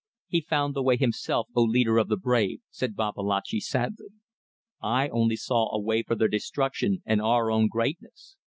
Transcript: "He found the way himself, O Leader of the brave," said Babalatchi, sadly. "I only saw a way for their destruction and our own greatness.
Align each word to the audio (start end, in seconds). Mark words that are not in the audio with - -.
"He 0.27 0.41
found 0.41 0.73
the 0.73 0.81
way 0.81 0.97
himself, 0.97 1.47
O 1.55 1.61
Leader 1.61 1.99
of 1.99 2.07
the 2.07 2.17
brave," 2.17 2.61
said 2.71 2.95
Babalatchi, 2.95 3.59
sadly. 3.59 4.07
"I 4.81 5.09
only 5.09 5.35
saw 5.35 5.69
a 5.71 5.79
way 5.79 6.01
for 6.01 6.15
their 6.15 6.27
destruction 6.27 7.03
and 7.05 7.21
our 7.21 7.51
own 7.51 7.67
greatness. 7.67 8.35